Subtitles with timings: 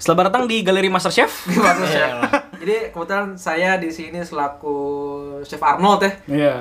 [0.00, 1.28] Selamat datang di Galeri Master Chef.
[1.46, 2.12] Master Iya, Chef.
[2.56, 4.76] Jadi kebetulan saya di sini selaku
[5.44, 6.12] Chef Arnold ya.
[6.26, 6.54] Iya.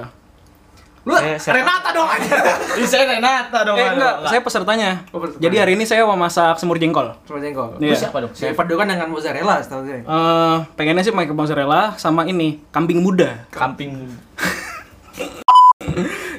[1.08, 1.40] Lu Eh?
[1.40, 2.36] Renata dong aja.
[2.76, 3.80] Ih, saya Renata dong.
[3.80, 4.90] Eh aduh, enggak, saya pesertanya.
[5.10, 5.42] Oh, pesertanya.
[5.42, 7.16] Jadi hari ini saya mau masak semur jengkol.
[7.24, 7.80] Cuma jengkol.
[7.80, 7.96] Iya.
[7.96, 8.32] Lu siapa dong?
[8.36, 10.04] Saya padukan dengan mozzarella setahu saya.
[10.04, 13.48] Eh, pengennya sih pakai mozzarella sama ini kambing muda.
[13.50, 13.96] Kamping.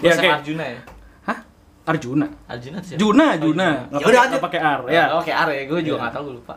[0.01, 0.29] Ya, Ya, oke.
[0.41, 0.81] Arjuna ya.
[1.91, 2.27] Arjuna.
[2.47, 3.01] Arjuna tuh siapa?
[3.01, 3.37] Juna, Juna.
[3.37, 3.69] Juna.
[3.87, 4.81] Nggak Ya udah, pakai- nggak pakai R.
[4.89, 5.05] Ya.
[5.15, 5.63] Oke, are ya.
[5.67, 6.55] Gue juga nggak tahu, gue lupa.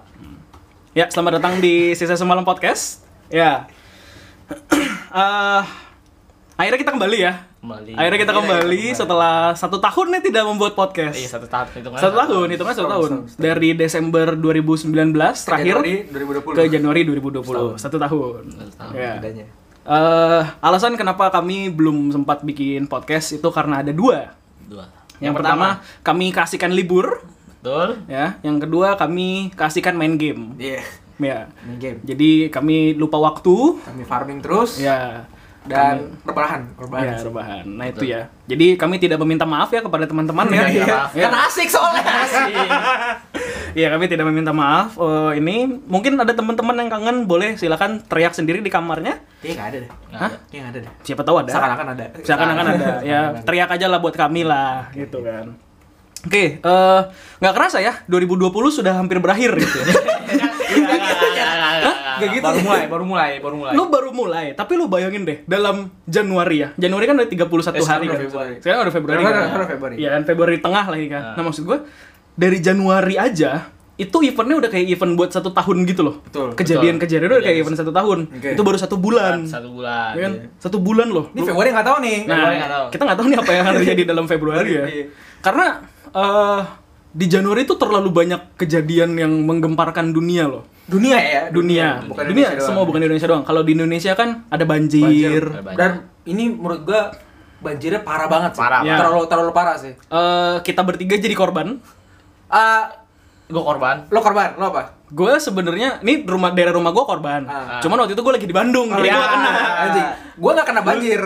[0.94, 3.02] Ya, selamat datang di Sisa Semalam Podcast.
[3.28, 3.66] Ya.
[5.14, 5.62] Eh,
[6.56, 7.34] akhirnya kita kembali ya.
[7.60, 7.94] Kembali.
[7.94, 8.98] Akhirnya kita Iya, kembali kembali.
[8.98, 11.14] setelah satu tahun nih tidak membuat podcast.
[11.14, 11.90] Iya, satu tahun itu.
[11.94, 13.12] Satu tahun, itu kan satu tahun.
[13.38, 16.58] Dari Desember 2019 terakhir Januari 2020.
[16.58, 17.78] ke Januari 2020.
[17.78, 18.44] Satu tahun.
[18.50, 19.12] Satu tahun, Ya.
[19.16, 19.46] Bedanya.
[19.84, 24.34] Eh, alasan kenapa kami belum sempat bikin podcast itu karena ada dua.
[24.66, 24.90] Dua.
[25.24, 25.68] Yang, pertama,
[26.04, 27.24] kami kasihkan libur,
[27.64, 28.04] betul.
[28.12, 28.36] ya.
[28.44, 30.60] Yang kedua kami kasihkan main game.
[30.60, 30.84] Iya.
[31.22, 31.40] Ya.
[31.64, 32.00] Main game.
[32.04, 35.30] Jadi kami lupa waktu, Kami farming terus ya.
[35.64, 37.06] Dan rebahan, rebahan.
[37.08, 37.64] Ya, rebahan.
[37.64, 38.28] Nah, itu ya.
[38.44, 40.68] Jadi kami tidak meminta maaf ya kepada teman-teman ya.
[40.68, 41.00] Iya, Ya.
[41.16, 41.24] iya.
[41.32, 42.04] Kan asik soalnya.
[43.74, 45.00] Iya, kami tidak meminta maaf.
[45.00, 49.24] Eh, ini mungkin ada teman-teman yang kangen, boleh silakan teriak sendiri di kamarnya.
[49.40, 49.90] Iya nggak ada deh.
[50.14, 50.30] Hah?
[50.30, 50.38] ada.
[50.52, 50.92] Iya ada deh.
[51.02, 51.50] Siapa tahu ada.
[51.50, 52.06] Seakan-akan ada.
[52.22, 52.88] Seakan-akan ada.
[53.02, 55.56] Ya, teriak aja lah buat kami lah, gitu kan.
[56.24, 57.02] Oke, eh
[57.44, 59.80] nggak kerasa ya, 2020 sudah hampir berakhir gitu.
[62.24, 63.74] Nggak gitu Baru mulai, baru mulai, baru mulai.
[63.74, 66.70] lu baru mulai, tapi lu bayangin deh, dalam Januari ya.
[66.76, 67.44] Januari kan udah 31
[67.74, 68.18] Eh, hari kan.
[68.20, 68.54] Februari.
[68.58, 69.52] Sekarang udah Februari Sekarang kan.
[69.54, 69.96] udah- Februari.
[69.96, 71.22] Iya, kan Februari tengah lagi kan.
[71.24, 71.36] Nah.
[71.36, 71.78] Nah, maksud gua
[72.34, 73.52] dari Januari aja
[73.94, 76.16] itu eventnya udah kayak event buat satu tahun gitu loh.
[76.58, 78.20] Kejadian-kejadian udah kayak Iya, event satu tahun.
[78.28, 78.50] Oke.
[78.52, 79.46] Itu baru satu bulan.
[79.46, 80.12] Satu bulan.
[80.12, 80.34] Ya kan?
[80.36, 80.48] iya.
[80.58, 81.30] Satu bulan loh.
[81.30, 82.18] Ini Februari nggak tahu nih.
[82.24, 82.86] Nah, Februari nggak tahu.
[82.90, 84.86] kita nggak tahu nih apa yang akan terjadi dalam Februari ya.
[84.88, 85.06] Iya.
[85.40, 85.66] Karena
[86.12, 86.60] eh,
[87.14, 90.66] di Januari itu terlalu banyak kejadian yang menggemparkan dunia loh.
[90.84, 91.42] Dunia ya.
[91.48, 92.68] Dunia, Bukan dunia, Indonesia doang.
[92.68, 93.44] semua bukan Indonesia doang.
[93.44, 95.06] Kalau di Indonesia kan ada banjir.
[95.06, 95.44] Banjir.
[95.48, 95.72] Ada.
[95.74, 95.92] Dan
[96.26, 97.02] ini menurut gua
[97.62, 98.62] banjirnya parah banget sih.
[98.62, 99.00] Parah, Ya.
[99.00, 99.94] Terlalu terlalu parah sih.
[99.96, 101.80] Eh, kita bertiga jadi korban.
[102.50, 103.00] Ah,
[103.44, 104.08] Gue korban.
[104.08, 104.98] lo korban, lo apa?
[105.08, 107.46] Gue sebenarnya ini rumah daerah rumah gue korban.
[107.46, 107.78] Ah.
[107.80, 109.52] Cuman waktu itu gue lagi di Bandung, jadi ya, gue kena.
[109.80, 110.06] Anjing.
[110.36, 111.22] Gua nggak kena banjir.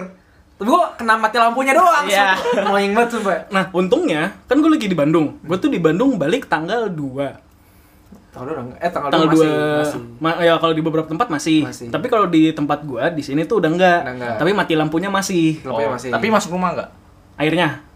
[0.58, 2.06] Tapi gua kena mati lampunya doang.
[2.10, 2.34] Iya.
[2.34, 2.62] sumpah.
[2.66, 3.38] Annoying banget sumpah.
[3.54, 5.38] Nah, untungnya kan gue lagi di Bandung.
[5.46, 7.46] Gue tuh di Bandung balik tanggal 2.
[8.34, 10.00] Tanggal dua eh tanggal, Tanggal 2 dua masih, masih.
[10.22, 11.66] Ma- ya kalau di beberapa tempat masih.
[11.66, 11.88] Masih.
[11.90, 14.00] Tapi kalau di tempat gua di sini tuh udah enggak.
[14.06, 14.36] Udah enggak.
[14.38, 15.62] Tapi mati lampunya masih.
[15.62, 16.10] Lampunya Oh, masih.
[16.14, 16.90] Tapi masuk rumah enggak?
[17.38, 17.87] Airnya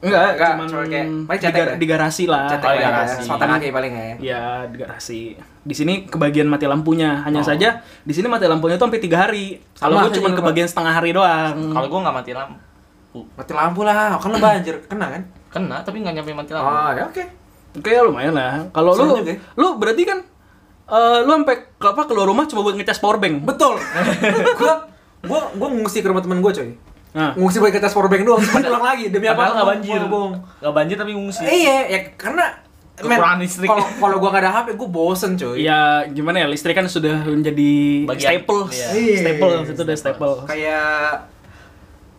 [0.00, 1.76] enggak, Enggak, cuman cuma kayak- paling di, cetek deh.
[1.76, 2.44] di garasi lah.
[2.48, 2.98] Cetek paling iya, ya.
[2.98, 3.20] kasih.
[3.22, 4.04] Sepatan kaki paling ya.
[4.18, 5.20] Ya, di garasi.
[5.60, 7.20] Di sini kebagian mati lampunya.
[7.20, 7.46] Hanya Oh.
[7.46, 7.68] saja
[8.00, 9.60] di sini mati lampunya tuh sampai tiga hari.
[9.74, 11.56] Kalau gua cuma kebagian setengah hari doang.
[11.70, 13.20] Kalau gue nggak mati lampu.
[13.34, 15.22] Mati lampu lah, kan lo banjir, kena kan?
[15.50, 16.64] Kena, tapi nggak nyampe mati lampu.
[16.64, 17.24] Oh, ya oke.
[17.76, 18.66] Oke, ya lumayan lah.
[18.70, 19.38] Kalau lu juga ya.
[19.54, 20.18] lu berarti kan
[20.86, 23.42] eh, lu sampai ke apa keluar rumah cuma buat ngecas power bank.
[23.44, 23.78] Betul.
[24.58, 24.90] gua
[25.22, 26.74] gua gua ngungsi ke rumah temen gua, coy.
[27.10, 29.34] Nah, Ngungsi buat kertas powerbank doang, terus pulang lagi demi apa?
[29.36, 30.00] Padahal nggak banjir.
[30.06, 30.32] Bohong.
[30.62, 31.42] Nggak banjir tapi ngungsi.
[31.42, 32.46] Eh, iya, ya karena
[33.00, 33.66] men, Kekurangan listrik.
[33.66, 35.58] Kalau kalau gua nggak ada HP, gua bosen, coy.
[35.58, 37.72] ya gimana ya listrik kan sudah menjadi
[38.06, 38.30] Bagian.
[38.38, 38.60] staple.
[38.70, 38.88] Iya.
[39.16, 40.34] Staple Iya, itu udah staple.
[40.46, 40.90] Kayak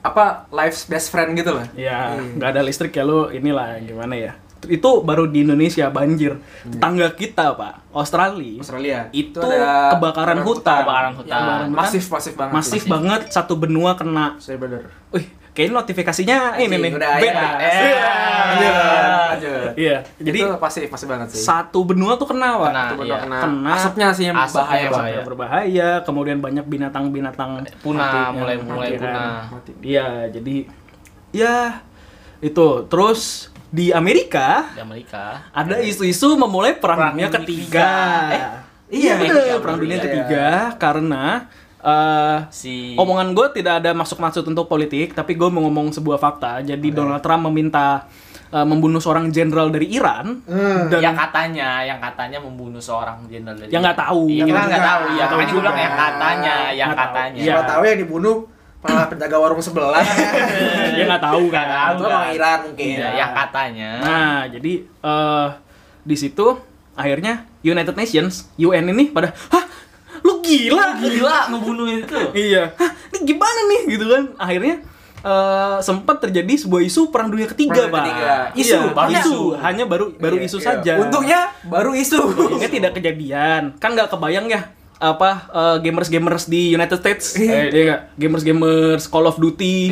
[0.01, 1.69] apa life's best friend gitu lah.
[1.71, 2.33] Ya, Iya.
[2.35, 4.33] nggak ada listrik ya lu inilah gimana ya.
[4.69, 6.37] Itu baru di Indonesia banjir.
[6.67, 8.61] Tetangga kita, Pak, Australia.
[8.61, 8.99] Australia.
[9.09, 10.81] Itu ada kebakaran hutan.
[10.85, 11.33] Kebakaran hutan.
[11.33, 11.79] Kebakaran hutan.
[11.81, 12.53] Masif, masif banget.
[12.53, 14.37] Masif banget satu benua kena.
[14.37, 14.85] Saya bener.
[15.09, 15.25] Wih,
[15.57, 16.91] kayaknya notifikasinya ini nih.
[16.93, 17.33] Udah, ya.
[19.31, 19.73] Lanjut.
[19.79, 21.43] Iya, jadi itu pasif, pasif banget sih.
[21.43, 22.69] satu benua tuh kena, Pak.
[22.69, 22.83] Kena.
[22.83, 23.19] Itu bener iya.
[23.23, 23.37] kena.
[23.43, 23.71] Kena.
[23.75, 25.19] Asapnya sih yang Asapnya bahaya bahaya.
[25.23, 29.03] Berbahaya, kemudian banyak binatang-binatang Punah, mulai mulai kan.
[29.03, 29.41] punah.
[29.81, 30.55] Iya, jadi
[31.31, 31.81] ya
[32.43, 32.67] itu.
[32.87, 35.47] Terus di Amerika Di Amerika.
[35.49, 37.87] ada isu-isu memulai perang, Perang dunia ketiga.
[38.27, 38.49] ketiga.
[38.91, 40.03] Iya, bener, iya, perang dunia iya.
[40.03, 41.23] ketiga karena
[41.79, 46.59] eh, Si omongan gue tidak ada masuk-masuk untuk politik, tapi gue mau ngomong sebuah fakta.
[46.61, 48.05] Jadi Donald Trump meminta
[48.49, 50.91] eh, membunuh seorang jenderal dari Iran Hmm.
[50.91, 54.23] dan yang katanya, yang katanya membunuh seorang jenderal dari Yang nggak tahu.
[54.27, 55.01] Iya, kita Nggak nggak tahu.
[55.01, 55.81] Iya, Nggak tahu makanya gue bilang juga.
[55.81, 57.41] yang katanya, yang Nggak katanya.
[57.41, 58.37] Siapa tahu yang dibunuh
[58.81, 60.01] malah penjaga warung sebelah.
[60.93, 61.93] dia nggak tahu kan.
[61.93, 62.85] Itu orang Iran mungkin.
[62.97, 63.89] Iya, yang katanya.
[63.99, 65.47] Nah, jadi eh
[66.01, 66.57] di situ
[66.91, 69.65] akhirnya United Nations, UN ini pada, hah,
[70.19, 70.97] lu gila?
[70.97, 72.17] Gila ngebunuh itu.
[72.49, 74.23] Iya, hah, ini gimana nih gitu kan?
[74.35, 74.75] Akhirnya
[75.21, 78.01] eh, sempat terjadi sebuah isu perang dunia ketiga, Perang pak.
[78.03, 78.33] ketiga.
[78.51, 80.65] Isu, Iya, baru hanya- isu, hanya baru baru Iya, isu iya.
[80.67, 80.93] saja.
[80.97, 82.19] Untungnya baru isu.
[82.27, 84.61] Untungnya tidak kejadian, kan nggak kebayang ya
[85.01, 88.01] apa eh, gamers-gamers di United States, iya nggak?
[88.15, 89.89] Gamers-gamers Call of Duty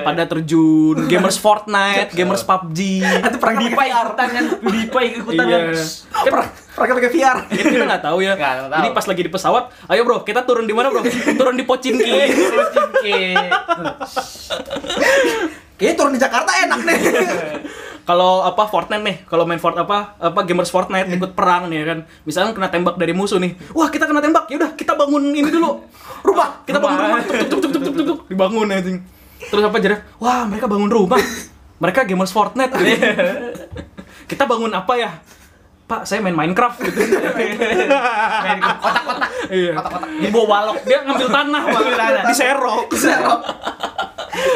[0.00, 3.04] pada terjun, gamers Fortnite, gamers PUBG.
[3.28, 4.06] Itu perangkat pakai VR.
[4.08, 5.58] ikutan kan PewDiePie ikutan Iya.
[5.60, 5.76] kan
[6.24, 6.32] Kan
[6.72, 7.38] perangkat pakai VR.
[7.50, 8.32] Itu kita nggak tahu ya.
[8.32, 8.68] Nggak tahu.
[8.72, 11.04] Jadi pas lagi di pesawat, ayo bro, kita turun di mana bro?
[11.36, 12.08] turun di Pochinki.
[12.96, 13.20] Oke.
[15.76, 16.98] Kayaknya turun di Jakarta enak nih.
[18.08, 21.84] kalau apa Fortnite nih, kalau main Fort apa apa gamers Fortnite ikut perang nih ya
[21.94, 21.98] kan.
[22.24, 23.54] Misalnya kena tembak dari musuh nih.
[23.76, 24.48] Wah, kita kena tembak.
[24.48, 25.84] Ya udah, kita bangun ini dulu.
[26.24, 26.64] Rumah.
[26.64, 27.20] Kita bangun rumah.
[27.24, 28.18] Tuk, tuk, tuk, tuk, tuk, tuk, tuk.
[28.26, 28.98] Dibangun anjing.
[29.40, 29.96] Terus apa jadi?
[30.20, 31.20] Wah, mereka bangun rumah.
[31.80, 32.72] Mereka gamers Fortnite.
[32.76, 33.04] Gitu.
[34.30, 35.10] kita bangun apa ya?
[35.90, 37.02] Pak, saya main Minecraft gitu.
[37.34, 39.30] Main kotak-kotak.
[39.50, 39.74] Iya.
[39.74, 40.10] Kotak-kotak.
[40.22, 40.76] Di bawah balok.
[40.86, 41.80] Dia ngambil tanah, Pak.
[42.30, 42.86] Di serok.
[42.94, 43.40] Serok.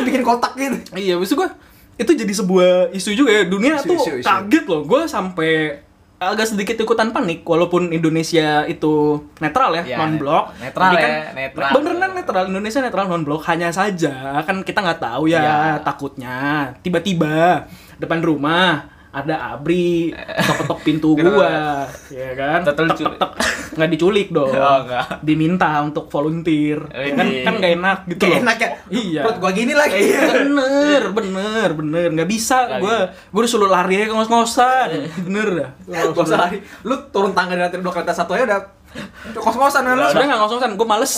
[0.06, 0.78] Bikin kotak gitu.
[0.94, 1.50] Iya, maksud gua
[1.94, 3.42] itu jadi sebuah isu juga ya.
[3.44, 4.26] Dunia Isu, tuh isu, isu.
[4.26, 4.82] kaget loh.
[4.82, 5.82] Gua sampai
[6.16, 10.56] agak sedikit ikutan panik walaupun Indonesia itu netral ya, Ya, non blok.
[10.56, 11.70] netral ya, netral.
[11.74, 15.56] Beneran netral Indonesia netral non blok hanya saja kan kita nggak tahu ya Ya.
[15.80, 16.36] takutnya
[16.80, 23.16] tiba-tiba depan rumah ada abri ketok-ketok pintu gua ya kan Total tek tek diculik.
[23.16, 23.30] tek
[23.74, 25.06] nggak diculik dong Oh, nggak.
[25.20, 27.42] diminta untuk volunteer Eh, kan iya.
[27.42, 28.68] kan nggak enak gitu Kayak loh enak ya.
[28.90, 30.00] iya Perut gua gini lagi.
[30.12, 32.96] bener bener bener nggak bisa gue
[33.30, 34.88] gue disuruh lari aja ke ngos-ngosan
[35.22, 35.70] bener dah
[36.10, 36.58] Gak usah lari.
[36.82, 38.60] Lu turun tangga dari dua kereta satu aja udah
[38.94, 40.06] kan lu.
[40.06, 41.12] sebenarnya nggak ngos-ngosan gue males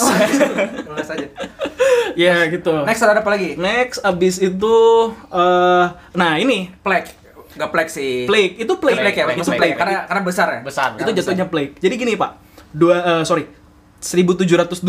[0.83, 1.27] Nulis aja.
[2.19, 3.53] ya gitu Next ada apa lagi?
[3.55, 4.77] next abis itu
[5.29, 7.26] eh nah ini Plague.
[7.57, 8.25] Gak plague sih.
[8.25, 9.73] plague itu plague, Plague ya, Plague, masuk plague.
[9.73, 9.77] plague.
[9.77, 10.61] Karena karena besar ya.
[10.61, 10.89] Besar.
[10.95, 12.31] itu jatuhnya plague jadi gini pak
[12.71, 13.49] dua eh, sorry
[13.99, 14.85] 1720,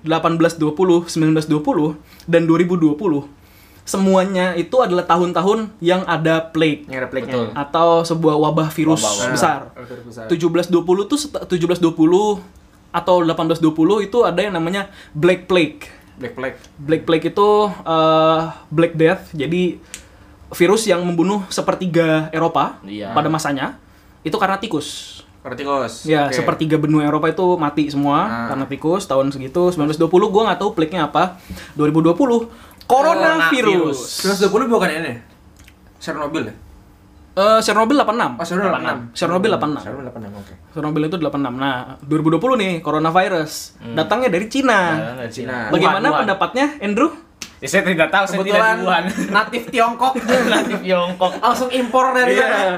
[0.00, 2.94] 1820, 1920, dan 2020
[3.82, 7.34] semuanya itu adalah tahun-tahun yang ada plague Yang ada plague-nya.
[7.36, 7.46] Betul.
[7.54, 9.30] atau sebuah wabah virus Wabah, wabah.
[9.30, 9.58] besar.
[9.68, 10.24] Ah, virus besar.
[10.26, 10.72] 1720
[11.04, 12.42] tuh set- 1720
[12.90, 13.62] atau 1820
[14.02, 15.86] itu ada yang namanya Black Plague.
[16.16, 16.56] Black plague.
[16.80, 17.48] Black Plague itu
[17.84, 19.22] eh, Black Death.
[19.32, 19.78] Jadi
[20.48, 23.10] virus yang membunuh sepertiga Eropa Iya.
[23.10, 23.78] pada masanya
[24.22, 25.20] itu karena tikus.
[25.40, 26.02] Vertikus.
[26.02, 26.34] Ya, Oke.
[26.34, 28.46] sepertiga benua Eropa itu mati semua Ah.
[28.50, 31.38] karena tikus tahun segitu 1920 gua nggak tahu plague-nya apa.
[31.74, 32.50] 2020
[32.84, 33.98] coronavirus.
[34.26, 35.12] 1920 bukan ini.
[35.96, 36.54] Chernobyl ya?
[37.36, 38.32] Eh Chernobyl 86.
[38.32, 39.12] Oh, Chernobyl 86.
[39.12, 39.84] Chernobyl 86.
[39.84, 40.54] Chernobyl 86, oke.
[40.72, 41.54] Chernobyl itu 86.
[41.54, 43.52] Nah, 2020 nih coronavirus
[43.92, 44.78] datangnya dari Cina.
[45.14, 45.68] Nah, Cina.
[45.68, 46.20] Bagaimana Wuhan.
[46.24, 47.12] pendapatnya, Andrew?
[47.56, 49.04] Ya, saya tidak tahu, saya tidak Kebetulan di Wuhan.
[49.36, 50.12] natif Tiongkok
[50.52, 51.32] Natif Tiongkok.
[51.38, 52.52] langsung impor dari sana.
[52.52, 52.72] Iya.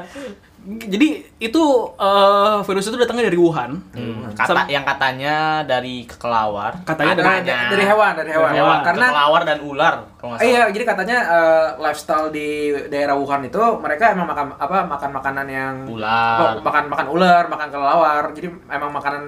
[0.69, 1.09] Jadi
[1.41, 1.63] itu
[1.97, 3.71] eh, virus itu datangnya dari Wuhan.
[3.89, 6.85] Hmm, Kata yang katanya dari kelelawar.
[6.85, 7.59] Katanya dari- Katanya.
[7.73, 8.49] dari hewan, dari hewan.
[8.49, 8.79] Dari hewan.
[8.85, 12.49] Karena kelelawar dan ular kalau Eh, iya, jadi katanya eh, lifestyle di
[12.87, 16.37] daerah Wuhan itu mereka emang makan apa makan makanan yang Ular.
[16.39, 18.23] Oh, makan makan ular, makan kelelawar.
[18.31, 19.23] Jadi emang makanan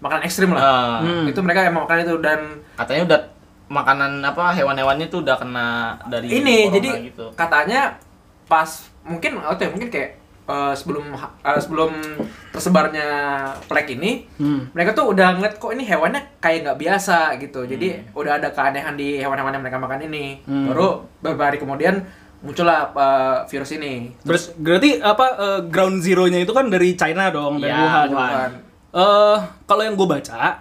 [0.00, 0.60] makanan ekstrim lah.
[0.60, 1.24] Eh, Hmm.
[1.30, 2.40] Itu mereka emang makan itu dan
[2.74, 3.20] Katanya udah
[3.72, 5.68] makanan apa hewan-hewannya tuh udah kena
[6.06, 7.26] dari ini corona jadi gitu.
[7.32, 7.96] katanya
[8.44, 8.68] pas
[9.02, 10.10] mungkin oh tuh, mungkin kayak
[10.44, 11.90] eh, sebelum eh, sebelum
[12.50, 13.06] tersebarnya
[13.64, 14.68] plague ini Hmm.
[14.70, 18.12] mereka tuh udah ngeliat kok ini hewannya kayak nggak biasa gitu jadi Hmm.
[18.14, 20.68] udah ada keanehan di hewan-hewan yang mereka makan ini Hmm.
[20.68, 20.88] baru
[21.18, 22.04] beberapa hari kemudian
[22.38, 27.56] muncullah eh, virus ini Ber- berarti apa eh, ground zero-nya itu kan dari China dong,
[27.56, 28.08] dari Iya, Wuhan.
[28.10, 28.50] Wuhan.
[28.92, 30.60] Eh, kalau yang gue baca,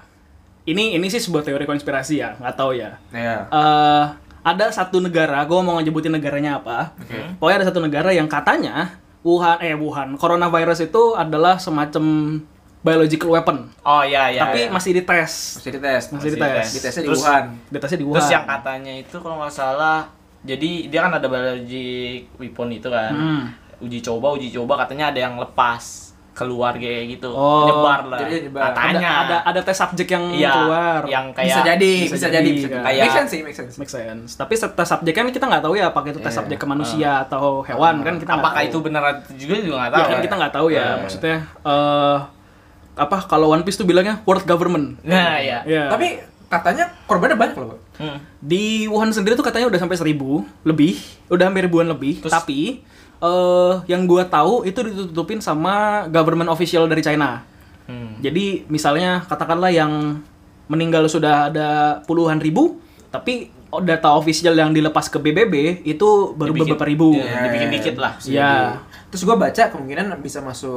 [0.64, 2.98] ini ini sih sebuah teori konspirasi ya, nggak tahu ya.
[3.10, 4.06] ya eh
[4.42, 6.98] ada satu negara, gue mau ngejebutin negaranya apa.
[7.38, 12.38] Pokoknya ada satu negara yang katanya Wuhan, eh Wuhan, coronavirus itu adalah semacam
[12.82, 14.42] biological weapon, Oh iya iya.
[14.42, 14.74] tapi iya.
[14.74, 15.62] masih dites.
[15.62, 16.68] masih dites Masih dites.
[16.74, 18.18] ditesnya di Terus- Wuhan Ditesnya di Wuhan.
[18.18, 20.10] Terus yang katanya itu kalau nggak salah
[20.42, 23.14] jadi dia kan ada biologic weapon itu kan.
[23.14, 23.44] Hmm.
[23.78, 27.28] Uji coba, uji coba katanya ada yang lepas keluar kayak gitu.
[27.28, 28.20] Oh, nyebar lah.
[28.22, 28.62] jadi nyebar.
[28.62, 29.10] ada, Katanya.
[29.20, 31.02] ada ada tes subjek yang Iya, keluar.
[31.06, 32.72] yang kayak bisa jadi bisa bisa, jadi, jadi, bisa kan.
[32.74, 32.86] jadi.
[32.88, 34.30] Kayak- make sense sih make sense Make sense.
[34.34, 36.38] Tapi tes subjek kan kita nggak tahu ya apakah itu tes Iya.
[36.38, 38.70] subjek ke manusia atau hewan kan kita apakah tahu.
[38.70, 40.08] itu benar atau juga juga nggak Ya tahu.
[40.08, 40.80] kan kita nggak tahu ya.
[40.80, 40.88] Iya.
[41.00, 42.18] Maksudnya eh
[42.94, 45.00] apa kalau One Piece tuh bilangnya world government.
[45.02, 45.64] Nah, iya.
[45.64, 45.88] Ya.
[45.88, 47.80] tapi katanya korbannya banyak loh Pak.
[47.94, 48.18] Hmm.
[48.42, 50.98] di Wuhan sendiri tuh katanya udah sampai seribu lebih,
[51.28, 52.18] udah hampir ribuan lebih.
[52.18, 52.82] Terus- Tapi
[53.22, 57.46] eh yang gua tahu itu ditutupin sama government official dari China.
[57.86, 58.18] Hmm.
[58.20, 60.22] Jadi misalnya katakanlah yang
[60.72, 62.80] meninggal sudah ada puluhan ribu,
[63.12, 63.52] tapi
[63.82, 67.10] data official yang dilepas ke BBB itu baru Dibikin- beberapa ribu.
[67.14, 68.16] Iya, dibikin dikit lah.
[68.22, 68.52] Iya.
[69.12, 70.72] terus gua baca kemungkinan bisa masuk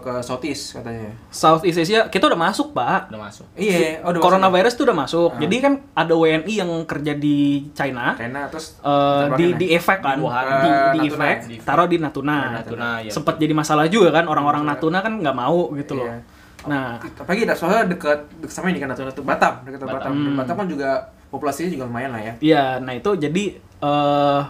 [0.00, 3.08] ke Southeast katanya Southeast Asia kita udah masuk, Pak.
[3.08, 3.48] Udah masuk.
[3.54, 4.24] iya oh, udah masuk.
[4.28, 5.30] Coronavirus tuh udah masuk.
[5.40, 7.36] Jadi kan ada WNI yang kerja di
[7.72, 8.12] China.
[8.12, 10.44] China terus eh, di di efek kan Di Wuhan.
[10.44, 11.08] di, di Eh, Natuna.
[11.08, 13.08] efek Di- taruh di Natuna, Natuna, iya.
[13.08, 16.20] sempat jadi masalah juga kan orang-orang Natuna kan nggak mau gitu loh Iya.
[16.62, 19.96] Nah, Apalagi soalnya dekat dekat sama ini kan Natuna tuh Batam, dekat Batam.
[19.96, 20.12] Batam.
[20.12, 20.36] Hmm.
[20.36, 20.90] Batam kan juga
[21.32, 22.32] populasinya juga lumayan lah ya.
[22.38, 24.40] Iya, nah itu jadi eh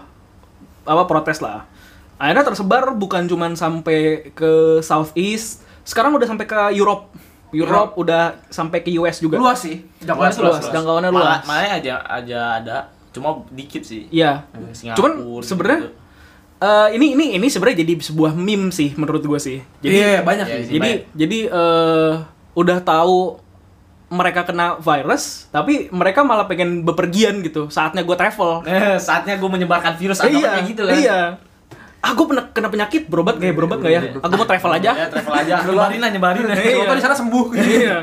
[0.82, 1.62] apa protes lah.
[2.18, 7.10] Akhirnya tersebar bukan cuman sampai ke Southeast, sekarang udah sampai ke Europe.
[7.52, 9.36] Europe udah sampai ke US juga.
[9.36, 9.84] Luas sih.
[10.00, 10.72] Jangkauannya luas, luas.
[10.72, 11.44] jangkauannya Malah, luas.
[11.44, 12.76] malah aja aja ada,
[13.10, 14.08] cuma dikit sih.
[14.08, 14.42] Iya.
[14.72, 15.44] Singapura Cuman gitu.
[15.44, 15.80] sebenarnya
[16.58, 19.58] eh, ini ini ini sebenarnya jadi sebuah meme sih menurut gue sih.
[19.78, 20.64] Jadi Iya, banyak Iya, sih.
[20.64, 20.72] sih.
[20.78, 22.12] jadi jadi eh,
[22.54, 23.36] udah tahu
[24.12, 27.72] mereka kena virus, tapi mereka malah pengen bepergian gitu.
[27.72, 28.60] Saatnya gue travel.
[28.68, 30.96] Eh, saatnya gue menyebarkan virus iya, anggapannya gitu kan.
[31.00, 31.20] Iya.
[32.02, 34.00] Ah, gue pernah kena penyakit, berobat gak ya, berobat gak ya?
[34.20, 34.90] Aku mau travel aja.
[34.92, 35.54] Ya, travel aja.
[35.64, 36.44] Nyebarin lah, nyebarin.
[36.52, 37.46] Siapa tahu di sana sembuh.
[37.56, 37.98] iya.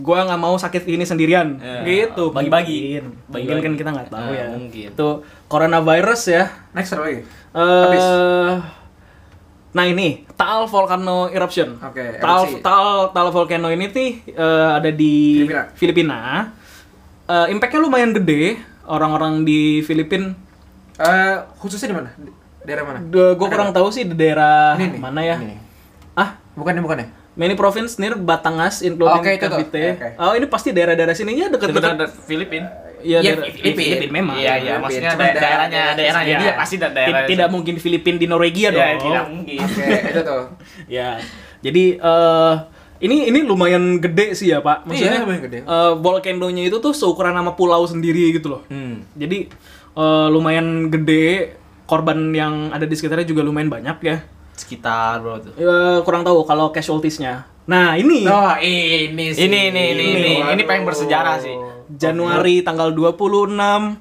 [0.00, 1.58] Gua nggak mau sakit ini sendirian.
[1.60, 2.08] Iya.
[2.08, 2.30] Gitu.
[2.30, 2.78] Bagi-bagi.
[3.02, 3.04] Mungkin.
[3.28, 3.52] Bagi-bagi.
[3.52, 4.46] Mungkin kan kita nggak tahu Nah, ya.
[4.54, 4.88] mungkin.
[4.94, 5.08] Itu
[5.50, 6.44] coronavirus ya.
[6.72, 7.26] Next lagi?
[7.52, 8.06] Habis.
[9.70, 11.78] Nah ini Taal Volcano Eruption.
[11.78, 12.58] Oke, Taal, erupsi.
[12.58, 15.62] Taal, Taal Volcano ini tuh eh, ada di Filipina.
[15.72, 16.18] Filipina.
[17.24, 18.58] Eh, impactnya lumayan gede.
[18.82, 20.34] Orang-orang di Filipina.
[20.98, 22.10] Eh, khususnya di mana?
[22.60, 22.98] Daerah mana?
[23.00, 25.38] Gue kurang tahu sih di daerah Ini mana ya.
[25.38, 25.56] Ini.
[26.12, 27.08] Ah, Bukan nih, bukan nih.
[27.32, 29.48] many province near Batangas including tuh.
[29.48, 29.84] Cavite.
[29.96, 30.08] Oke.
[30.18, 31.94] Oh, ini pasti daerah-daerah sininya deket-deket.
[31.94, 32.66] Dekat Filipin.
[33.00, 34.10] Iya, Iya, daerah- Filipin.
[34.10, 34.36] Memang.
[34.36, 36.38] Iya, iya, maksudnya Cuma da- daerah- daerahnya, daerahnya Iya.
[36.38, 37.20] dia pasti da- daerah.
[37.22, 39.00] Ti- Tidak mungkin Filipin di Norwegia Iya, dong.
[39.02, 39.58] tidak mungkin.
[39.58, 40.42] Oke, itu tuh.
[40.86, 41.08] Ya,
[41.58, 42.54] jadi eh
[43.00, 44.84] ini ini lumayan gede sih ya Pak.
[44.84, 45.58] Maksudnya Iya, lumayan gede.
[45.62, 48.62] eh, volcanonya itu tuh seukuran nama pulau sendiri gitu loh.
[48.66, 49.04] Hmm.
[49.12, 49.48] Jadi
[49.92, 51.56] eh, lumayan gede.
[51.82, 54.22] Korban yang ada di sekitarnya juga lumayan banyak ya.
[54.52, 55.50] Sekitar bro tuh.
[55.52, 57.42] Eh, kurang tahu kalau casualtiesnya.
[57.66, 59.42] Nah ini Oh, ini sih.
[59.42, 61.50] Ini, ini, ini, ini, ini pengen bersejarah sih.
[61.92, 63.98] Januari tanggal 26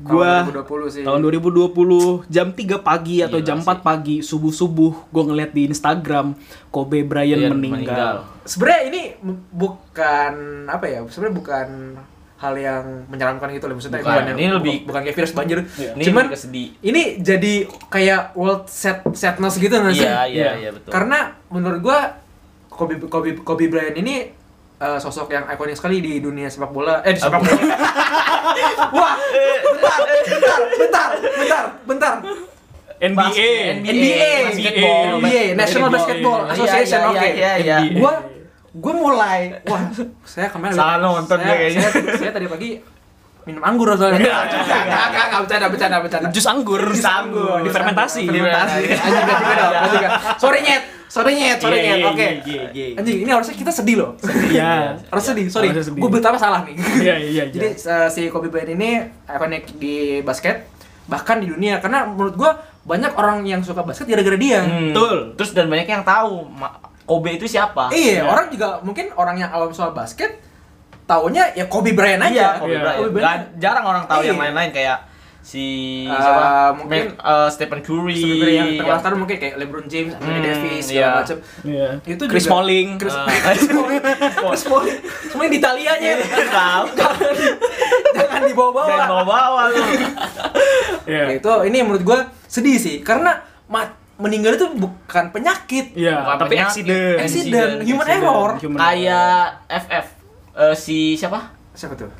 [0.00, 1.02] gua Tahun 2020 sih.
[1.04, 6.32] tahun 2020 jam 3 pagi atau Gila jam 4 pagi subuh-subuh gua ngeliat di Instagram
[6.66, 7.76] Kobe Bryant Bryant meninggal.
[7.84, 8.14] meninggal.
[8.42, 9.02] Sebenarnya ini
[9.52, 10.34] bukan
[10.66, 11.04] apa ya?
[11.04, 11.68] Sebenarnya bukan
[12.36, 15.58] hal yang menyeramkan gitu loh maksudnya Bukan, yang- ini lebih- bukan kayak virus banjir.
[15.64, 16.24] Ini Cuman
[16.82, 17.54] ini jadi
[17.88, 20.04] kayak world sad sadness gitu nggak sih?
[20.04, 20.52] Iya, iya, Iya.
[20.58, 20.88] iya betul.
[20.90, 22.16] Karena menurut gua
[22.68, 24.35] Kobe Kobe Kobe Bryant ini
[24.76, 27.00] eh, sosok yang ikonik sekali di dunia sepak bola.
[27.02, 27.60] Eh di sepak bola.
[28.92, 29.14] Wah,
[29.64, 32.14] bentar, bentar, bentar, bentar, bentar.
[32.96, 33.12] NBA.
[33.12, 37.28] Basket, NBA, basketball, NBA, National Basketball Iya, Association, iya, oke.
[37.28, 37.76] iya, iya.
[37.84, 38.00] NBA.
[38.00, 38.12] Gua
[38.72, 39.92] gua mulai, wah,
[40.24, 41.88] saya kemarin Salah nonton saya, kayaknya.
[41.92, 42.70] Saya, saya tadi pagi
[43.44, 44.16] minum anggur soalnya.
[44.16, 46.28] Enggak, enggak, enggak, bercanda, bercanda, bercanda.
[46.32, 46.82] Jus anggur.
[46.88, 47.60] Jus anggur.
[47.68, 48.22] Difermentasi.
[48.26, 48.80] Fermentasi.
[48.88, 48.96] Iya.
[48.96, 49.72] Anjing juga dong.
[50.40, 51.98] Sorry nyet, sorry nyet, sorry Iya, nyet.
[51.98, 52.26] iya, Oke.
[52.44, 52.86] iya, iya.
[52.94, 54.10] Anjing, ini harusnya kita sedih loh.
[54.48, 54.98] Iya.
[55.04, 55.70] Harus sedih, sorry.
[55.72, 56.74] Gue betapa salah nih.
[56.74, 57.44] Iya, iya, iya.
[57.48, 60.66] Jadi uh, si Kobe Bryant ini ikonik di basket
[61.06, 62.50] bahkan di dunia karena menurut gua
[62.82, 64.60] banyak orang yang suka basket gara-gara dia.
[64.60, 64.90] Hmm.
[64.90, 65.16] Betul.
[65.34, 66.46] Terus dan banyak yang tahu
[67.02, 67.88] Kobe itu siapa.
[67.88, 70.42] Iya, orang juga mungkin orang yang awam soal basket
[71.04, 72.46] taunya ya Kobe Bryant Iya, aja.
[72.58, 72.80] Kobe Iya.
[72.80, 72.98] Bryant.
[72.98, 73.22] Kobe Bryant.
[73.22, 74.28] Nggak- jarang orang tahu Iya.
[74.28, 74.98] yang lain-lain kayak
[75.46, 75.66] si
[76.02, 76.74] Eh, siapa?
[76.74, 78.18] mungkin- Ma- eh, Stephen Curry.
[78.18, 80.90] Sebenarnya yang terkenal sekarang mungkin kayak LeBron James, Anthony Hmm, Davis, iya.
[80.90, 81.36] segala macam.
[81.62, 81.88] Iya.
[82.04, 82.88] Itu Chris juga- Smalling.
[82.96, 83.22] Chris, Eh.
[83.46, 84.02] Chris Smalling.
[84.42, 84.98] Chris Smalling.
[85.24, 86.12] Semuanya di Italianya.
[86.58, 86.84] Tahu.
[88.12, 88.90] Jangan dibawa-bawa.
[88.90, 89.78] Dan bawa-bawa lu.
[91.06, 91.22] Iya.
[91.24, 95.94] Ya, itu ini menurut gua sedih sih karena mat, meninggal itu bukan penyakit.
[95.94, 96.82] Iya, Bukan tapi penyakit.
[96.82, 97.18] accident.
[97.20, 98.50] Accident, human Accident, error.
[98.58, 99.38] human Kayak
[99.68, 100.06] FF
[100.56, 101.54] eh, si siapa?
[101.70, 102.10] Siapa tuh?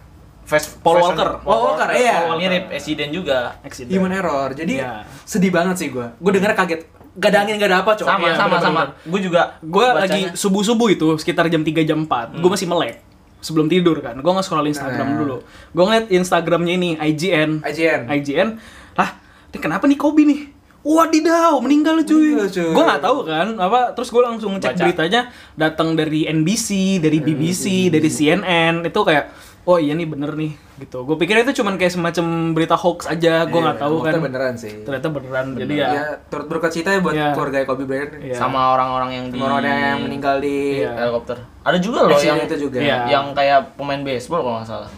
[0.47, 1.31] Fast, Paul Fast- Walker.
[1.43, 2.31] Paul Walker, iya.
[2.33, 3.59] Mirip accident juga.
[3.61, 3.91] Accident.
[3.91, 4.49] Human error.
[4.53, 5.03] Jadi Iya.
[5.21, 6.15] sedih banget sih gua.
[6.17, 6.81] Gua denger kaget.
[7.13, 8.07] Gak ada angin, gak ada apa, cok.
[8.07, 8.93] Sama, Iya, sama, bener-bener.
[8.93, 9.09] sama.
[9.09, 10.05] Gue juga Gue bacanya.
[10.05, 13.01] lagi subuh-subuh itu sekitar jam 3 jam 4 Gue masih melek
[13.39, 15.19] sebelum tidur kan Gue nge-scroll Instagram Nah.
[15.19, 15.37] dulu
[15.73, 18.01] Gue ngeliat Instagramnya ini IGN IGN.
[18.13, 18.49] IGN
[18.93, 19.17] Lah
[19.49, 20.41] ini kenapa nih Kobe nih
[20.83, 22.71] Wadidaw meninggal cuy Meninggal, cuy.
[22.71, 24.83] Gue nggak tahu kan apa Terus gue langsung ngecek Baca.
[24.85, 25.21] beritanya
[25.53, 29.25] Datang dari NBC Dari BBC Dari CNN Itu kayak
[29.67, 33.43] Oh iya nih bener nih gitu Gue pikir itu cuman kayak semacam berita hoax aja
[33.45, 34.73] Gue nggak Iya, tahu kan ternyata beneran sih.
[34.81, 37.35] Ternyata beneran Jadi ya Ya, turut berduka cita ya buat Iya.
[37.35, 38.13] keluarga Kobe Bryant.
[38.17, 38.37] Iya.
[38.37, 40.95] sama orang-orang yang di orang yang meninggal di Iya.
[40.97, 41.37] helikopter.
[41.61, 42.79] Ada juga loh accident yang itu juga.
[42.79, 42.97] Iya.
[43.11, 44.91] yang kayak pemain baseball kalau nggak salah.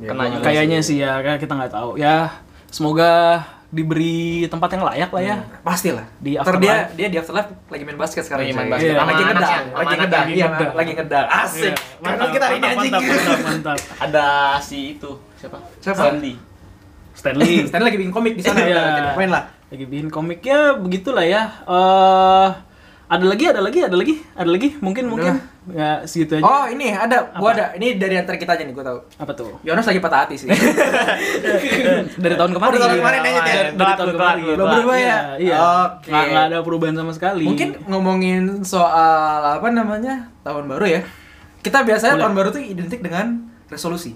[0.00, 1.90] Ya, Kena juga Kayaknya sih ya, kayak kita nggak tahu.
[1.94, 2.16] Ya,
[2.66, 5.36] semoga diberi tempat yang layak lah ya.
[5.62, 6.02] Pasti lah.
[6.18, 8.50] Di Ntar dia dia di afterlife lagi main basket sekarang.
[8.50, 8.94] Lagi main basket.
[8.98, 10.34] Sama Lagi ngedang, anaknya, lagi ngedang, anaknya.
[10.34, 11.26] iya, lagi ngedang.
[11.30, 11.74] Asik.
[11.74, 12.92] Iya, Karena kita ini mantap, anjing.
[12.92, 13.78] mantap, mantap, mantap.
[14.04, 14.26] Ada
[14.58, 15.58] si itu siapa?
[15.78, 16.02] Siapa?
[16.02, 16.34] Sandy.
[17.10, 17.54] Stanley.
[17.68, 18.58] Stanley lagi bikin komik di sana.
[18.64, 18.82] Iya.
[18.82, 19.44] Jadi Main lah.
[19.70, 21.42] Lagi bikin komik ya begitulah ya.
[21.66, 22.48] Eh
[23.10, 24.68] Ada lagi, ada lagi, ada lagi, ada lagi.
[24.78, 25.34] Mungkin, mungkin.
[25.74, 26.46] Ya, segitu aja.
[26.46, 27.74] Oh, ini ada, gua ada.
[27.74, 28.98] Ini dari antara kita aja nih, gua tahu.
[29.18, 29.58] Apa tuh?
[29.66, 30.46] Yonas lagi patah hati sih.
[32.22, 32.70] Dari tahun kemarin.
[32.70, 33.64] Oh, dari tahun kemarin aja, Dari, ya?
[33.74, 34.42] dari tahun kemarin.
[34.54, 35.18] Belum berubah ya?
[35.42, 35.56] Iya.
[35.58, 36.06] Oke.
[36.06, 37.44] Nggak, nggak ada perubahan sama sekali.
[37.50, 40.30] Mungkin ngomongin soal apa namanya?
[40.46, 41.00] Tahun baru ya.
[41.66, 42.22] Kita biasanya Boleh.
[42.22, 43.26] tahun baru tuh identik dengan
[43.66, 44.14] resolusi.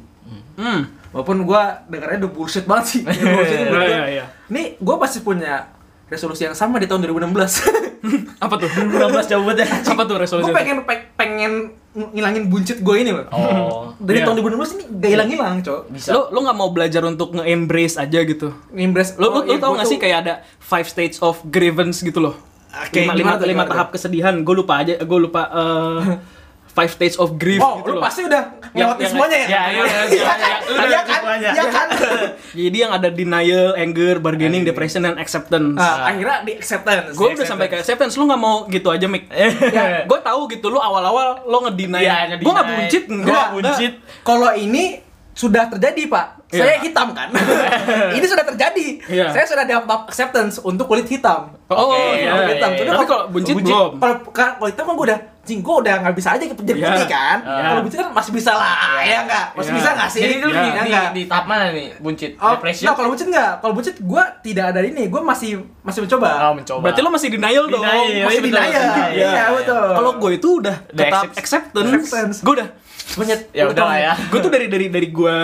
[0.54, 0.86] Hmm.
[1.10, 3.00] Walaupun gua dengarnya udah bullshit banget sih.
[3.06, 4.24] Bullshit Iya, iya, iya.
[4.54, 5.66] Nih, gua pasti punya
[6.06, 7.34] resolusi yang sama di tahun 2016.
[8.44, 8.68] Apa tuh?
[8.68, 9.68] 2016 jauh banget ya.
[9.86, 10.44] Apa tuh resolusi?
[10.44, 11.52] gue pengen pe- pengen
[11.94, 13.26] ngilangin buncit gue ini loh.
[13.28, 13.82] Oh.
[14.02, 14.26] Dari Iya.
[14.26, 15.80] tahun 2016 ini gak hilang-hilang, Cok.
[15.88, 16.10] Bisa.
[16.10, 18.50] Lo lo nggak mau belajar untuk nge-embrace aja gitu?
[18.68, 21.38] Ngimbres Lo, lo, oh, lo iya, tau gak tuh- sih kayak ada five stages of
[21.44, 22.34] grievance gitu loh?
[22.74, 24.34] Oke, lima, gimana lima, tuh, lima gimana tahap kesedihan.
[24.42, 24.98] Gue lupa aja.
[24.98, 26.02] Gue lupa eh,
[26.74, 28.02] five stages of grief Oh, gitu lu loh.
[28.02, 29.46] pasti udah ngelewatin semuanya ya?
[29.46, 30.38] Ya, ya, ya, Iya ya, kan?
[30.42, 31.20] ya, udah Iya kan?
[31.54, 31.88] Iya kan?
[32.60, 35.74] Jadi yang ada denial, anger, bargaining, depression, dan acceptance.
[35.74, 37.14] Nah, akhirnya di acceptance.
[37.14, 39.30] gue udah sampai ke acceptance, lu nggak mau gitu aja, Mik.
[39.30, 40.02] Ya.
[40.10, 42.02] gue tahu gitu, lu awal-awal lo ngedeny.
[42.02, 43.46] Iya, gue nggak buncit, Gua enggak.
[43.54, 43.92] buncit.
[44.20, 44.98] Kalau ini
[45.30, 46.43] sudah terjadi, Pak.
[46.54, 46.62] Iya.
[46.62, 47.28] Saya hitam kan?
[48.16, 48.86] ini sudah terjadi.
[49.04, 49.26] Iya.
[49.28, 51.50] Saya sudah dapat acceptance untuk kulit hitam.
[51.66, 52.30] Oh, Oke, iya.
[52.30, 52.70] Kulit hitam.
[52.70, 52.92] iya, Tapi iya.
[52.94, 53.90] Tapi kalau buncit, buncit, belum.
[53.98, 56.88] Kalau ka- kalau hitam kan gue udah Jing, gue udah nggak bisa aja jadi Iya.
[56.88, 57.38] putih kan?
[57.38, 57.64] Iya.
[57.68, 59.46] Kalau buncit kan masih bisa lah, ya nggak?
[59.52, 59.76] Masih Iya.
[59.76, 60.20] bisa nggak sih?
[60.22, 61.08] Jadi Ya, di, Ya di, nggak?
[61.12, 61.88] di tahap mana nih?
[61.98, 62.30] Buncit?
[62.38, 62.86] Oh, Depression?
[62.86, 63.50] nah, kalau buncit enggak.
[63.58, 65.04] Kalau buncit gua tidak ada ini.
[65.04, 65.50] Gua masih
[65.82, 66.30] masih mencoba.
[66.40, 66.80] Oh, mencoba.
[66.80, 67.82] Berarti lo masih denial dong.
[67.82, 68.82] Denial, masih denial.
[69.12, 69.84] Iya, betul.
[69.90, 71.92] Kalau gue itu udah tetap accept- acceptance.
[71.92, 72.36] acceptance.
[72.40, 72.68] Gue udah
[73.14, 74.12] Menyet, Ya udah lah ya.
[74.16, 75.36] gue tuh dari dari dari gue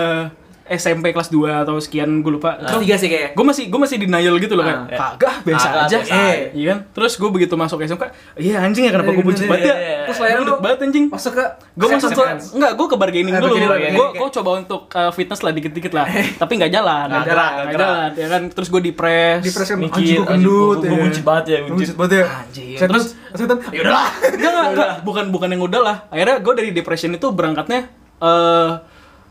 [0.71, 2.55] SMP kelas 2 atau sekian gue lupa.
[2.57, 3.31] Kelas tiga sih kayaknya.
[3.35, 4.87] Gue masih gue masih denial gitu loh kan.
[4.87, 5.99] Kagak biasa aja.
[5.99, 6.55] Eh.
[6.55, 6.79] Iya kan?
[6.95, 8.05] Terus gue begitu masuk SMK,
[8.39, 9.75] iya anjing ya kenapa gue Iya, buncit iya, banget ya?
[9.75, 9.99] iya, iya.
[10.07, 11.05] Terus Duduk lu banget anjing.
[11.11, 12.23] masuk ke Gue masuk ke
[12.55, 13.55] enggak, gue ke bargaining Eh, dulu.
[13.91, 16.07] Gue gue coba untuk uh, fitness lah dikit-dikit lah.
[16.43, 17.07] Tapi nggak jalan.
[17.11, 18.09] Nggak jalan, jalan.
[18.15, 19.43] Ya kan terus gue depres.
[19.43, 21.75] Depres kan anjing anjing, gendut gua buncit banget ya, buncit.
[21.75, 22.25] Buncit banget ya.
[22.31, 22.77] Anjing.
[22.79, 23.41] Terus terus
[23.75, 24.09] ya udahlah.
[24.23, 24.91] Enggak, enggak, enggak.
[25.03, 25.97] Bukan bukan yang udah lah.
[26.09, 27.81] Akhirnya gue dari depression itu berangkatnya
[28.21, 28.71] eh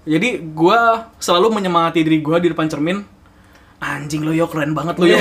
[0.03, 0.79] jadi gue
[1.17, 2.97] selalu menyemangati diri gue di depan cermin.
[3.79, 5.17] Anjing lo yo keren banget lo yo.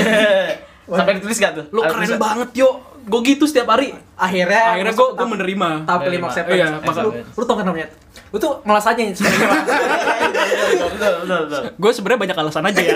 [0.89, 1.63] Sampai ditulis gak tuh?
[1.69, 2.17] Lo keren tulisan?
[2.17, 2.69] banget yo.
[3.01, 3.91] Gue gitu setiap hari.
[4.13, 5.67] Akhirnya Akhirnya gue gue menerima.
[5.83, 6.55] tahap kelima acceptance.
[6.55, 7.87] Iya, Eh, maka- lu lu tau kan namanya?
[8.29, 9.25] Lu tuh malas aja betul.
[11.75, 12.93] Gue sebenarnya banyak alasan aja ya.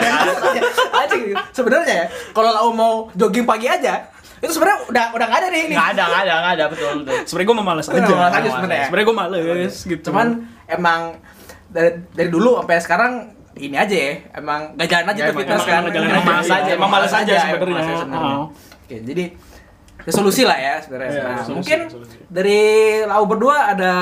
[0.99, 1.21] Anjing
[1.51, 4.07] sebenarnya ya, kalau lau mau jogging pagi aja,
[4.39, 5.73] itu sebenarnya udah udah nggak ada nih ini.
[5.73, 7.13] Nggak ada, nggak ada, nggak ada, betul, betul.
[7.25, 8.13] sebenarnya gue Udah aja.
[8.13, 8.85] malas aja sebenarnya.
[8.87, 10.01] Sebenarnya gue males gitu.
[10.05, 10.27] Cuman
[10.67, 10.99] emang
[11.73, 13.13] dari, dari dulu sampai sekarang
[13.55, 15.81] ini aja ya, emang gak jalan aja Ya, tuh fitness kan.
[15.83, 16.23] emang Emang aja.
[16.23, 17.69] malas aja, Emang malas aja emang sebenarnya.
[17.71, 18.33] malas aja sebenarnya.
[18.35, 18.45] Oh.
[18.83, 19.25] Oke, jadi
[19.99, 21.09] resolusi lah ya sebenarnya.
[21.09, 22.15] Iya, Nah, resolusi, mungkin resolusi.
[22.27, 22.61] dari
[23.03, 23.93] lau berdua ada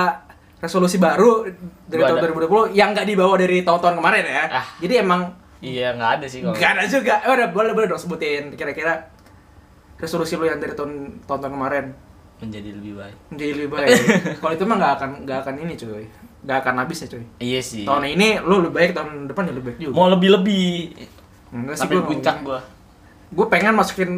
[0.57, 1.45] resolusi baru
[1.83, 2.27] dari Gua tahun ada.
[2.69, 4.43] 2020 yang nggak dibawa dari tahun-tahun kemarin ya.
[4.51, 4.65] Ah.
[4.77, 5.21] Jadi emang
[5.59, 6.53] Iya, nggak ada sih kalau.
[6.53, 7.13] nggak ada juga.
[7.19, 9.13] Eh, udah boleh boleh dong sebutin kira-kira
[9.95, 10.91] resolusi lu yang dari tahun
[11.23, 11.85] tahun kemarin
[12.39, 13.15] Menjadi lebih baik.
[13.29, 13.89] menjadi lebih baik.
[14.41, 16.05] Kalau itu mah nggak akan nggak akan ini cuy,
[16.41, 17.23] nggak akan habis ya cuy.
[17.37, 17.83] Iya sih.
[17.83, 19.93] Tahun ini lu lebih baik, tahun depan ya lebih baik juga.
[19.93, 20.69] Mau lebih-lebih.
[21.51, 22.59] Enggak sih gua puncak gua.
[23.29, 24.11] Gue pengen masukin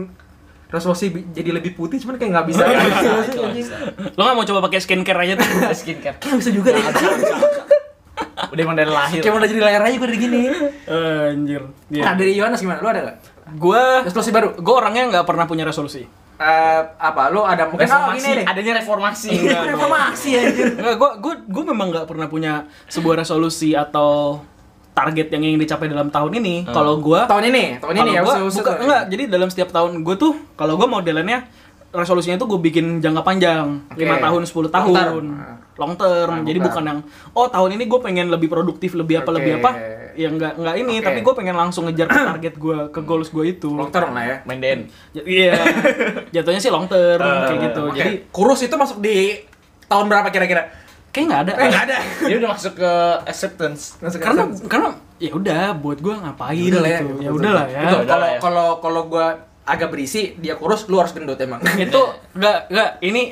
[0.68, 2.64] resolusi jadi lebih putih cuman kayak nggak bisa.
[2.66, 3.54] Nggak Nggak bisa, bisa, nggak anjing.
[3.54, 3.76] bisa.
[4.14, 5.48] Lo gak mau coba pakai skincare aja tuh?
[5.84, 6.18] Skincare.
[6.18, 6.82] Kayak bisa juga deh.
[8.54, 9.20] Udah emang dari lahir.
[9.20, 10.40] Kayak mau udah jadi layar aja gue dari gini.
[10.86, 11.62] Anjir.
[11.90, 12.04] Iya.
[12.04, 12.80] Nah dari Yohanes gimana?
[12.80, 13.18] Lu ada gak?
[13.54, 14.54] Gue Resolusi baru?
[14.56, 16.06] gue orangnya nggak pernah punya resolusi.
[16.44, 17.32] Eh apa?
[17.32, 18.46] Lu ada mungkin oh, reformasi, gini nih.
[18.46, 19.30] adanya reformasi.
[19.34, 20.68] Enggak, Reformasi anjir.
[20.76, 22.54] Enggak, gue gue gue memang nggak pernah punya
[22.86, 24.44] sebuah resolusi atau
[24.92, 26.68] target yang ingin dicapai dalam tahun ini.
[26.68, 28.22] Kalau gue Tahun ini, tahun ini ya.
[28.22, 28.84] gua, usul-usul bukan, tuh.
[28.84, 31.48] enggak, jadi dalam setiap tahun gue tuh kalau gue modelannya
[31.90, 34.02] resolusinya tuh gue bikin jangka panjang, Oke.
[34.02, 34.94] 5 tahun, 10 Long tahun.
[34.94, 35.26] term.
[35.74, 36.30] Long term.
[36.30, 36.70] Nah, jadi bukan.
[36.70, 37.00] bukan yang
[37.32, 39.38] oh tahun ini gue pengen lebih produktif, lebih apa, Oke.
[39.40, 39.72] lebih apa.
[40.14, 41.06] Ya enggak enggak ini, Oke.
[41.06, 43.70] tapi gue pengen langsung ngejar ke target gue, ke goals gue itu.
[43.74, 44.38] Long term lah ya.
[44.46, 44.80] Main Den.
[45.14, 45.54] Iya.
[46.34, 47.82] Jatuhnya sih long term kayak gitu.
[47.90, 47.98] Oke.
[47.98, 49.42] Jadi kurus itu masuk di
[49.90, 50.84] tahun berapa kira-kira?
[51.14, 51.54] kayak nggak ada.
[51.54, 51.98] Eh nggak ada.
[52.28, 52.92] Dia udah masuk ke
[53.30, 53.82] acceptance.
[54.02, 54.66] Masuk ke karena acceptance.
[54.66, 54.90] karena
[55.22, 57.14] ya udah buat gue ngapain Udah lah ya, gitu.
[57.14, 57.38] Ya betul.
[57.38, 57.80] udah lah ya.
[57.86, 58.40] Kalau ya.
[58.42, 59.28] kalau kalau gua
[59.64, 61.62] agak berisi, dia kurus, lu harus gendut emang.
[61.80, 62.02] Itu
[62.36, 63.24] enggak enggak ini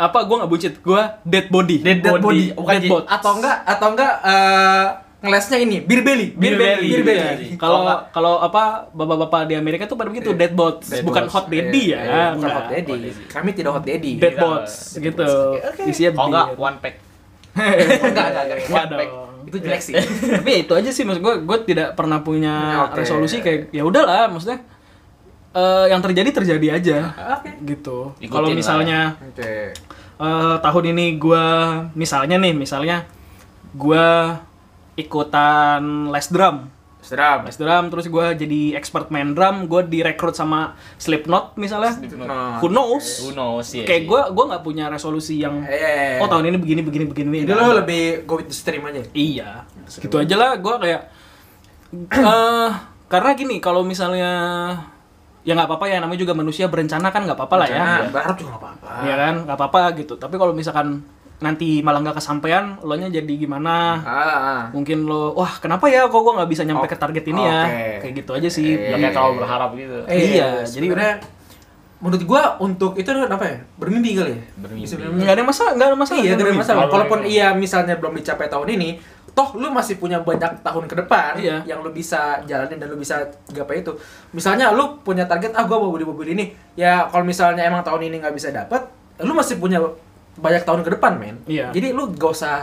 [0.00, 2.56] apa gue nggak buncit gue dead body Dead Dead body.
[2.56, 3.04] Bukan Dead body.
[3.08, 4.86] atau enggak atau enggak eh
[5.20, 6.32] ngelesnya ini beer belly.
[6.32, 6.88] Beer belly.
[6.90, 7.20] Beer belly.
[7.20, 7.56] Iya.
[7.56, 11.34] Kalau kalau apa bapak-bapak di Amerika tuh pada begitu dead bots, Dead bukan bots.
[11.34, 12.00] hot daddy Iya, ya.
[12.02, 12.88] iya, bukan hot daddy.
[12.90, 13.28] Hot daddy.
[13.28, 14.12] Kami tidak hot daddy.
[14.16, 14.40] Dead Iya.
[14.40, 15.30] bots Dead gitu.
[15.54, 15.82] Oke.
[15.86, 16.94] Isinya Kalau enggak one pack.
[18.06, 19.10] enggak, enggak, One pack.
[19.42, 19.94] Itu jelek sih.
[20.36, 22.54] Tapi ya itu aja sih maksud gue, gue tidak pernah punya
[22.90, 24.62] resolusi kayak ya udahlah maksudnya
[25.50, 26.98] eh, yang terjadi terjadi aja
[27.36, 27.50] Oke.
[27.66, 28.14] gitu.
[28.24, 28.54] Kalau lah.
[28.54, 29.74] misalnya Oke.
[30.16, 31.44] eh, tahun ini gua
[31.92, 33.04] misalnya nih misalnya
[33.72, 34.38] gua
[35.00, 36.68] ikutan les drum
[37.00, 37.42] Sedap.
[37.42, 42.60] les drum terus gue jadi expert main drum gue direkrut sama Slipknot misalnya Nah.
[42.60, 44.06] who knows Who knows ya kayak sih.
[44.06, 46.20] gue gue nggak punya resolusi yang Eh.
[46.20, 49.00] oh tahun ini begini begini begini Jadi Nggak lo lebih go with the stream aja.
[49.10, 51.02] iya gitu aja lah gue kayak
[52.12, 52.70] eh
[53.08, 54.30] karena gini kalau misalnya
[55.40, 58.36] ya nggak apa-apa ya namanya juga manusia berencana kan nggak apa-apa lah ya Nah, berharap
[58.36, 58.88] juga nggak apa-apa.
[59.00, 61.00] Iya kan nggak apa-apa gitu tapi kalau misalkan
[61.40, 64.62] nanti malah nggak kesampaian lo nya jadi gimana Ah, ah.
[64.70, 67.60] mungkin lo wah kenapa ya kok gue nggak bisa nyampe Oh, ke target ini ya
[67.64, 67.80] oke.
[68.04, 69.96] kayak gitu aja sih Lo kayak terlalu berharap gitu.
[70.04, 71.14] Eh, Iya, jadi sebenarnya
[72.00, 73.56] menurut gua untuk itu apa ya?
[73.76, 74.40] Bermimpi kali ya.
[74.56, 75.20] Bermimpi.
[75.20, 76.80] Nggak ada masalah nggak ada masalah Iya, nggak ada masalah.
[76.80, 78.88] Kalau Kalaupun iya misalnya belum dicapai tahun ini,
[79.30, 81.56] toh lu masih punya banyak tahun ke depan Iya.
[81.66, 83.92] yang lu bisa jalanin dan lu bisa gapai itu.
[84.32, 86.52] Misalnya lu punya target ah gua mau beli mobil ini.
[86.72, 88.88] Ya kalau misalnya emang tahun ini nggak bisa dapat,
[89.20, 89.80] lu masih punya
[90.40, 91.36] banyak tahun ke depan, men.
[91.44, 91.70] Iya.
[91.70, 92.56] Jadi lu gak usah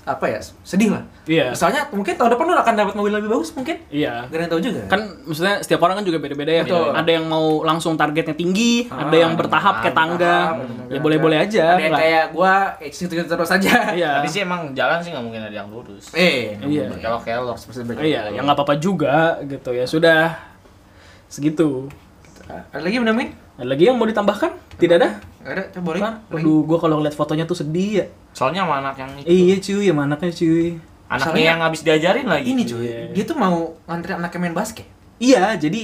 [0.00, 1.04] apa ya, sedih lah.
[1.22, 1.52] Iya.
[1.52, 3.78] Misalnya mungkin tahun depan lu akan dapat mobil lebih bagus mungkin.
[3.90, 4.80] iya Gak ada yang tahu juga.
[4.88, 6.90] kan maksudnya setiap orang kan juga beda-beda ya Betul.
[6.96, 11.38] ada yang mau langsung targetnya tinggi Ah, ada yang bertahap kayak tangga bertahap, ya boleh-boleh
[11.38, 12.00] aja Ada yang lah.
[12.00, 13.72] kayak gua kayak gitu terus aja.
[13.92, 16.04] iya Tapi sih emang jalan sih nggak mungkin ada yang lurus.
[16.12, 16.90] Eh, Iya.
[16.90, 17.56] Berkelok-kelok.
[18.00, 20.22] iya ya nggak apa-apa juga gitu ya sudah
[21.28, 21.86] segitu
[22.70, 23.30] Ada lagi yang namanya?
[23.54, 25.08] ada lagi yang mau ditambahkan tidak ada
[25.40, 26.00] Ada, coba boleh.
[26.32, 28.06] Aduh, gua kalau ngeliat fotonya tuh sedih ya.
[28.32, 29.26] Soalnya sama anak yang itu.
[29.26, 30.66] Iya cuy, ya anaknya cuy.
[31.06, 32.44] Anaknya Soalnya- yang habis diajarin lagi.
[32.46, 33.00] Ini cuy, Iya.
[33.10, 34.86] dia tuh mau ngantri anaknya main basket.
[35.16, 35.80] Iya, jadi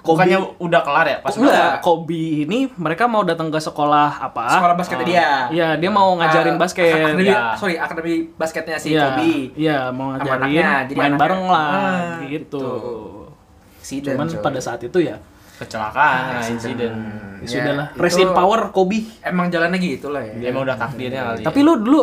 [0.00, 4.48] Bukannya Kobe, udah kelar ya pas enggak, Kobe ini mereka mau datang ke sekolah apa?
[4.48, 5.10] Sekolah basketnya Ah.
[5.12, 5.28] dia.
[5.52, 6.88] Iya, dia mau ngajarin Ah, basket.
[6.96, 7.52] Akademi, Iya.
[7.52, 9.32] sorry, akademi basketnya si Iya, Kobe.
[9.54, 12.64] Iya, mau Sama ngajarin anaknya, jadi main anaknya- bareng lah Ah, gitu.
[13.84, 14.08] gitu.
[14.08, 14.40] Cuman coy.
[14.40, 15.20] pada saat itu ya,
[15.60, 16.56] kecelakaan, Accident.
[16.56, 16.92] insiden.
[17.40, 17.86] ya Ya, sudahlah.
[18.18, 19.00] in power Kobe.
[19.20, 20.32] Emang jalannya gitu lah ya.
[20.34, 21.40] Dia emang udah takdirnya kali.
[21.40, 22.00] Tapi lu dulu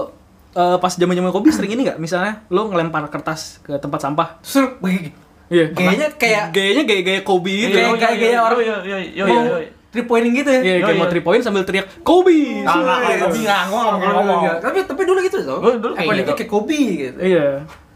[0.53, 1.97] eh, pas zaman-zaman Kobe sering ini nggak?
[1.97, 4.41] Misalnya lu ngelempar kertas ke tempat sampah.
[4.41, 5.13] Terus begini.
[5.47, 5.65] Iya.
[5.71, 7.77] Gayanya kayak gayanya gaya-gaya Kobe gitu.
[7.77, 9.57] Kayak- kayak gaya orang- Yo yo yo yo.
[9.87, 10.61] three pointing gitu ya.
[10.61, 12.65] Iya, kayak mau three point sambil teriak Kobe.
[12.65, 14.41] Nah, nah, nah, nggak mungkin ngomong.
[14.41, 15.57] Enggak, Tapi tapi dulu gitu loh.
[15.77, 16.33] Dulu kayak gitu.
[16.35, 17.17] kayak Kobe gitu.
[17.21, 17.45] Iya.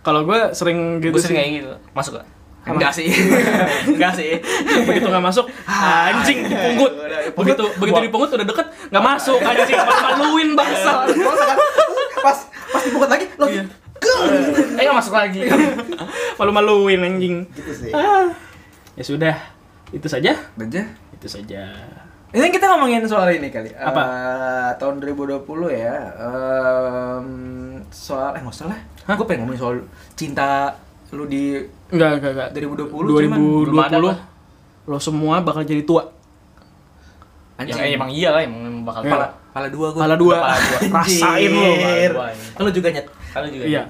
[0.01, 1.71] Kalau gue sering gitu Gue sering kayak gitu.
[1.91, 2.25] Masuk gak?
[2.61, 3.09] Enggak sih.
[3.93, 4.37] Enggak sih.
[4.85, 6.93] begitu nggak masuk anjing dipungut
[7.33, 10.93] begitu begitu dipungut udah deket nggak masuk anjing maluin bangsa
[12.21, 13.63] pas pas dibuka lagi lo Iya.
[14.77, 15.45] Eh nggak masuk lagi.
[16.37, 17.91] malu maluin anjing gitu sih.
[17.93, 18.29] ah.
[18.97, 19.35] ya sudah
[19.91, 20.81] itu saja Aja.
[21.13, 21.61] itu saja
[22.31, 23.75] Ini kita ngomongin soal ini kali.
[23.75, 24.01] Apa?
[24.07, 26.15] Eh, tahun 2020 ya.
[26.15, 27.27] em,
[27.91, 28.79] soal eh nggak usah lah.
[29.11, 29.75] Gue pengen ngomongin soal
[30.15, 30.71] cinta
[31.11, 34.17] lu di enggak enggak enggak 2020 cuman 2020 belum ada, Pak.
[34.85, 36.03] lo semua bakal jadi tua
[37.61, 39.99] Ya emang iya lah emang emang bakal pala pala dua gue.
[39.99, 40.79] kepala dua Kepala dua.
[40.97, 42.09] rasain lo Anjir.
[42.09, 42.25] dua.
[42.51, 43.05] Kalau juga nyet.
[43.29, 43.63] Kalau juga.
[43.63, 43.83] iya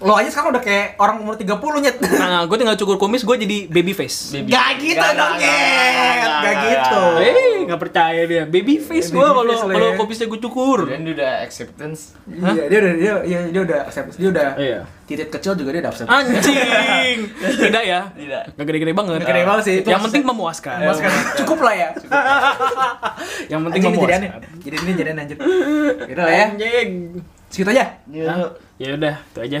[0.00, 1.44] Lo aja sekarang udah kayak orang umur 30
[1.78, 1.96] nyet.
[2.16, 4.48] nah gue tinggal cukur kumis gue jadi baby face Baby.
[4.48, 6.16] Gak gitu Gak, dong, gak, Nyet.
[6.16, 7.02] gak, Gak gak, gitu.
[7.04, 7.20] gak.
[7.22, 9.94] eh nggak percaya dia baby face gue kalau kalau Le.
[9.94, 12.16] kumisnya gue cukur Dan dia udah acceptance.
[12.26, 14.16] Iya, dia udah dia, dia, dia udah accept.
[14.16, 14.80] Dia udah Iya.
[15.04, 16.08] titik kecil juga dia udah accept.
[16.08, 17.18] anjing
[17.62, 18.42] tidak ya Tidak.
[18.52, 19.20] Gak gede-gede banget.
[19.20, 20.76] Gede banget sih, itu Yang penting memuaskan.
[20.80, 21.10] Memuaskan.
[21.40, 21.88] Cukup lah ya.
[23.52, 24.20] Yang penting memuaskan.
[24.60, 25.36] Jadi ini jadian anjir.
[26.00, 26.44] Gitu lah ya.
[26.48, 26.88] Anjing.
[27.46, 27.84] Segitu aja.
[28.78, 29.60] Ya udah, itu aja.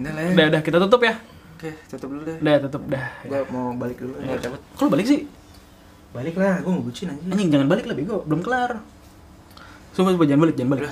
[0.00, 0.30] Udah lah ya.
[0.32, 1.14] Udah, udah kita tutup ya.
[1.60, 2.36] Oke, tutup dulu deh.
[2.40, 3.06] Udah, tutup dah.
[3.28, 4.16] Gua mau balik dulu.
[4.16, 4.60] Mau cabut.
[4.80, 5.28] Kalau balik sih,
[6.10, 7.30] Balik lah, gua mau bucin anjir.
[7.30, 8.82] anjing jangan balik lah bego, belum kelar.
[9.94, 10.82] Sumpah, sumpah jangan balik, jangan balik.